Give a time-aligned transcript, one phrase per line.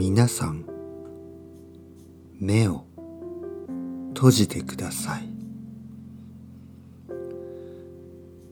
[0.00, 0.64] 皆さん
[2.38, 2.84] 目を
[4.14, 5.28] 閉じてください。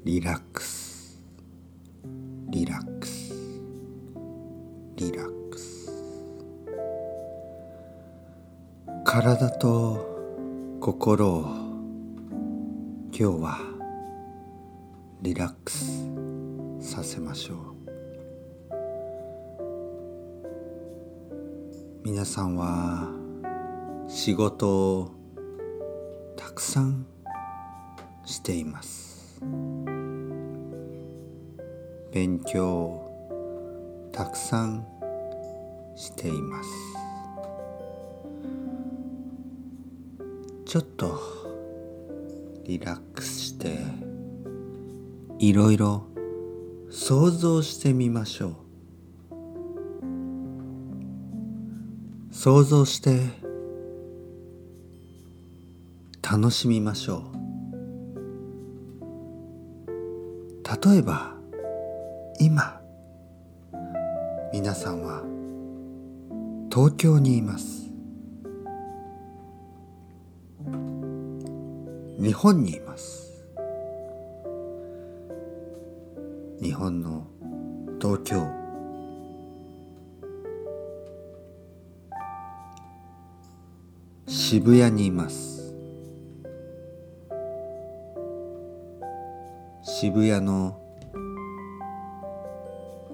[0.05, 1.23] リラックス。
[2.49, 3.33] リラックス。
[4.97, 5.89] リラックス。
[9.05, 10.05] 体と
[10.81, 11.43] 心を
[13.13, 13.59] 今日は
[15.23, 16.11] リラックス
[16.81, 17.76] させましょう。
[22.07, 23.09] 皆さんは
[24.07, 25.11] 仕事を
[26.37, 27.05] たくさん
[28.25, 29.43] しています。
[32.13, 34.87] 勉強をたくさん
[35.97, 36.71] しています。
[40.65, 41.21] ちょっと
[42.67, 43.79] リラックスして
[45.41, 46.07] いろいろ
[46.89, 48.66] 想像してみましょう。
[52.39, 53.19] 想像して
[56.23, 57.37] 楽しみましょう。
[60.87, 61.35] 例えば
[62.39, 62.79] 今
[64.53, 65.23] 皆さんは
[66.71, 67.91] 東京にいます。
[72.21, 73.47] 日本にいます。
[76.61, 77.27] 日本の
[77.99, 78.66] 東京
[84.49, 85.75] 渋谷にいます。
[89.83, 90.81] 渋谷の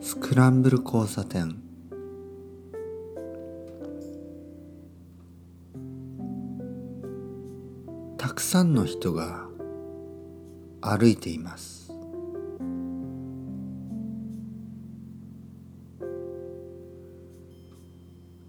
[0.02, 1.56] スクランブル交差点。
[8.19, 9.46] たくさんの人が
[10.83, 11.91] 歩いています。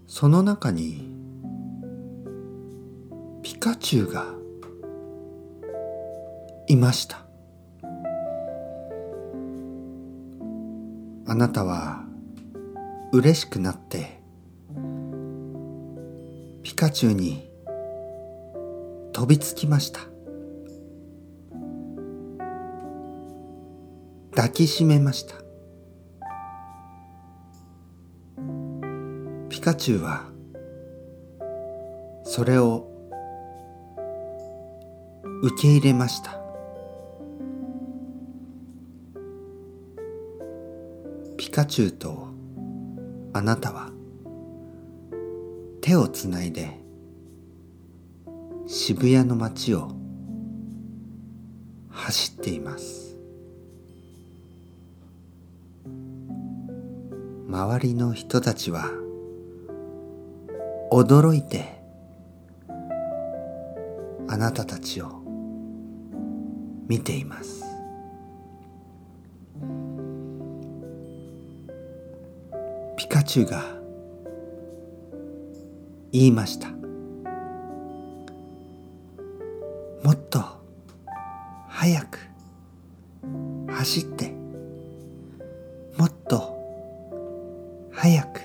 [0.06, 1.13] その中に
[3.64, 4.26] カチュウが
[6.66, 7.24] いました。
[11.26, 12.04] あなたは
[13.12, 14.20] 嬉しくなって
[16.62, 17.50] ピカチュウに
[19.14, 20.00] 飛びつきました。
[24.32, 25.36] 抱きしめました。
[29.48, 30.28] ピカチュウは
[32.24, 32.90] それを
[35.44, 36.40] 受け入れました。
[41.36, 42.28] ピカチュウと
[43.34, 43.90] あなたは
[45.82, 46.80] 手をつないで
[48.66, 49.92] 渋谷の街を
[51.90, 53.18] 走っています。
[57.46, 58.88] 周りの人たちは
[60.90, 61.82] 驚いて
[64.26, 65.23] あなたたちを
[66.86, 67.64] 見ています。
[72.96, 73.62] ピカチュウが
[76.12, 76.68] 言いました。
[80.02, 80.42] もっと
[81.68, 82.18] 早く
[83.68, 84.32] 走って
[85.96, 86.54] もっと
[87.92, 88.40] 早く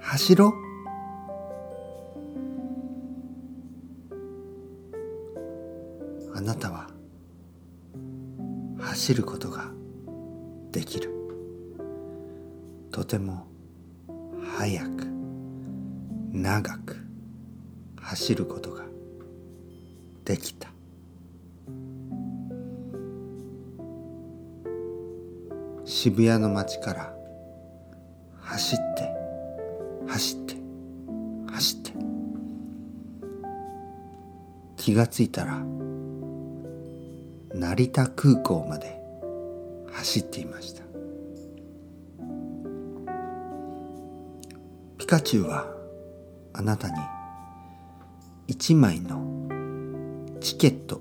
[0.00, 0.63] 走ろう。
[9.04, 9.70] 走ることが
[10.72, 11.10] できる。
[12.90, 13.46] とても
[14.56, 15.06] 速く
[16.32, 16.96] 長く
[18.00, 18.84] 走ることが
[20.24, 20.70] できた。
[25.84, 27.14] 渋谷の街から
[28.40, 30.56] 走って走って
[31.52, 31.92] 走って。
[34.78, 35.62] 気がついたら
[37.54, 39.00] 成田空港まで
[39.92, 40.82] 走っていました。
[44.98, 45.72] ピカチュウは
[46.52, 46.94] あなたに
[48.48, 49.22] 一枚の
[50.40, 51.00] チケット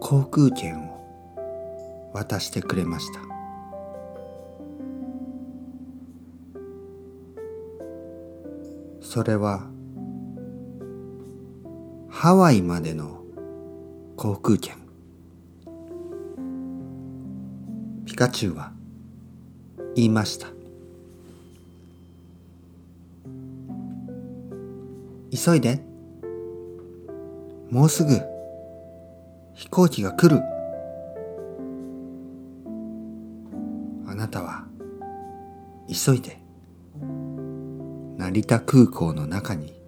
[0.00, 3.20] 航空券を渡してくれました。
[9.00, 9.68] それは
[12.08, 13.25] ハワイまでの
[14.16, 14.74] 航空券。
[18.06, 18.72] ピカチュウは
[19.94, 20.46] 言いました。
[25.30, 25.82] 急いで。
[27.70, 28.18] もうすぐ
[29.52, 30.42] 飛行機が来る。
[34.06, 34.64] あなたは
[35.88, 36.40] 急いで。
[38.16, 39.78] 成田空港の中に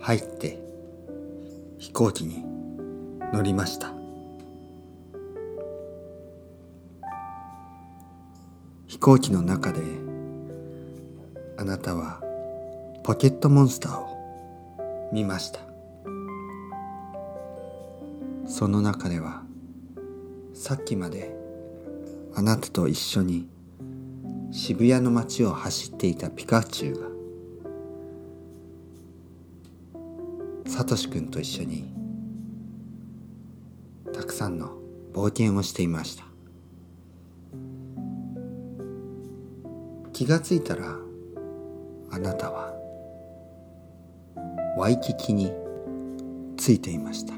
[0.00, 0.58] 入って
[1.78, 2.51] 飛行機に
[3.32, 3.92] 乗りました。
[8.86, 9.80] 飛行機の中で
[11.56, 12.20] あなたは
[13.02, 15.60] ポケットモンスターを見ました。
[18.46, 19.42] その中では
[20.52, 21.34] さっきまで
[22.34, 23.48] あなたと一緒に
[24.50, 27.00] 渋谷の街を走っていたピカチュウ
[30.64, 32.01] がサトシ君と一緒に
[34.32, 34.78] くさんの
[35.12, 36.24] 冒険をしていました。
[40.14, 40.96] 気がついたら
[42.10, 42.72] あなたは
[44.78, 45.52] ワイキキに
[46.56, 47.34] ついていました。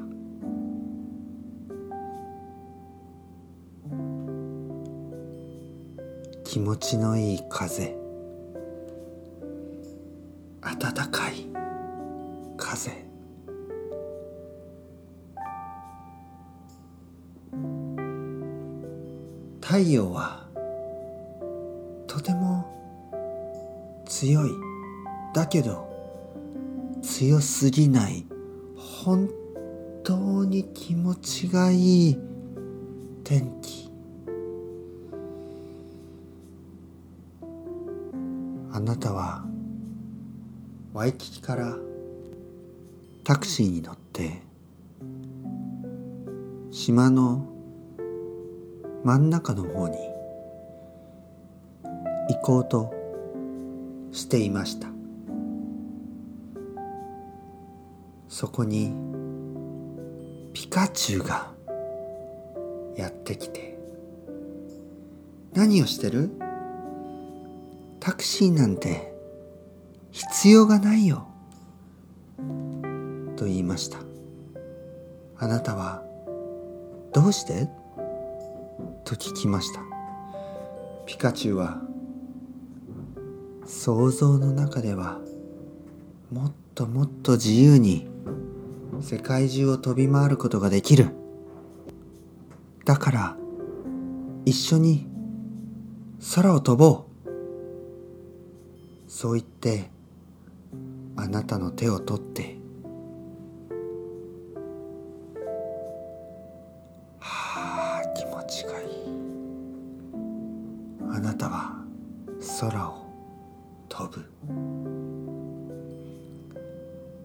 [6.45, 7.97] 気持ちのいい風
[10.63, 11.34] 暖かい
[19.75, 20.47] 太陽は
[22.07, 22.65] とても
[24.07, 24.51] 強い
[25.35, 25.89] だけど
[27.03, 28.25] 強すぎない
[28.77, 29.29] 本
[30.05, 32.19] 当に気持ちがいい
[33.25, 33.91] 天気。
[38.71, 39.45] あなたは
[40.93, 41.77] ワイキキから
[43.25, 44.41] タクシーに乗って
[46.71, 47.54] 島の
[49.05, 49.99] 真ん中の方に
[52.31, 52.95] 行こうと
[54.13, 54.89] していました。
[58.29, 58.95] そこに
[60.55, 61.53] ピカチュウが
[62.97, 63.79] やってきて
[65.53, 66.31] 何をしてる？
[68.01, 69.13] タクシーなんて
[70.13, 71.29] 必要がないよ
[73.37, 73.99] と言いました。
[75.37, 76.03] あなたは
[77.13, 77.69] どうして？
[79.05, 79.81] と聞きました。
[81.07, 81.83] ピカチュウは
[83.67, 85.21] 想像の中では
[86.31, 88.09] もっともっと自由に
[89.03, 91.11] 世界中を飛び回ることができる。
[92.87, 93.37] だから
[94.47, 95.07] 一緒に
[96.35, 97.15] 空を飛ぼう。
[99.07, 99.91] そう言って
[101.17, 102.54] あなたの手を取って
[111.55, 111.71] は
[112.61, 113.07] 空を
[113.89, 114.25] 飛ぶ。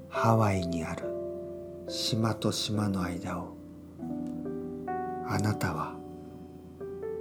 [0.07, 1.05] ハワイにある
[1.87, 3.55] 島と島の間を
[5.27, 5.95] あなたは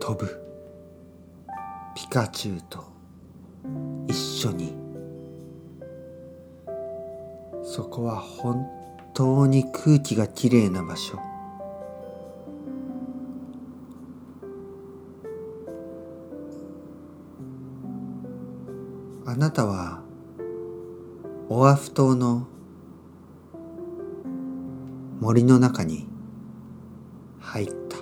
[0.01, 0.45] 飛ぶ。
[1.95, 2.85] ピカチュウと
[4.07, 4.75] 一緒に。
[7.65, 8.67] そこは本
[9.15, 11.19] 当に空気がきれいな場所。
[19.39, 20.01] なたは
[21.49, 22.49] オアフ島の
[25.21, 26.09] 森の中に
[27.39, 27.99] 入った。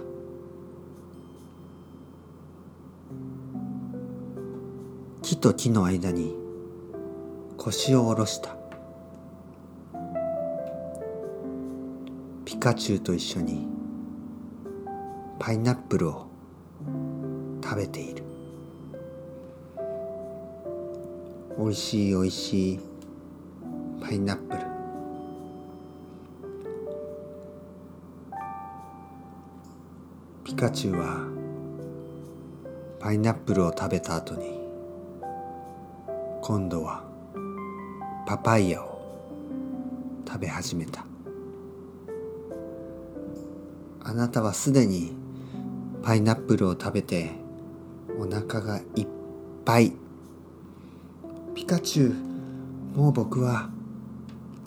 [5.21, 6.35] 木と木の間に
[7.59, 8.57] 腰を下ろした。
[12.47, 13.69] ピカチュウと一緒に
[15.39, 16.29] パイナップルを
[17.63, 18.36] 食べている。
[21.59, 22.81] おいしいおいしい。
[24.03, 24.63] パイナップル。
[30.45, 31.27] ピカチュウは
[33.01, 34.61] パイナップルを食べた後に
[36.43, 37.03] 今度は
[38.27, 39.01] パパイヤを
[40.29, 41.07] 食べ始めた。
[44.05, 45.15] あなたはすでに
[46.03, 47.31] パイナップルを食べて
[48.19, 49.07] お腹がいっ
[49.65, 49.95] ぱい。
[51.67, 52.15] ピカチュウ
[52.97, 53.71] もう僕は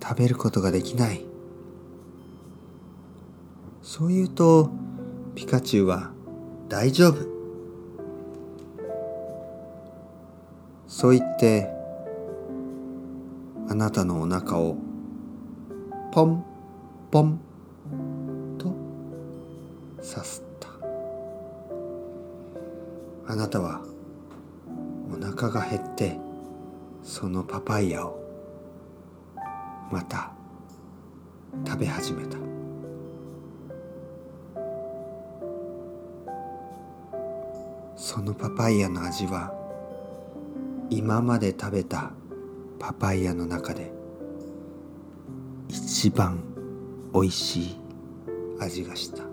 [0.04, 1.24] 食べることができない。
[3.82, 4.70] そう言うと
[5.34, 6.12] ピカチュウは
[6.68, 7.26] 大丈夫。
[10.90, 11.70] そう言って
[13.70, 14.76] あなたのお腹を
[16.12, 16.44] ポン
[17.12, 17.40] ポン
[18.58, 18.76] と
[20.02, 20.68] さすった。
[23.32, 23.80] あなたは
[25.10, 26.20] お腹が減って
[27.10, 28.24] そのパパイヤを
[29.92, 30.32] また
[31.66, 32.38] 食べ始めた。
[37.96, 39.52] そのパパイヤの味は
[40.92, 42.12] 今まで食べた
[42.78, 43.92] パパイヤの中で
[45.68, 46.44] 一番
[47.12, 47.78] おいしい
[48.60, 49.29] 味がした。